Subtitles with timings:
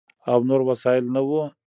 [0.31, 1.43] او نور وسایل نه ؤ،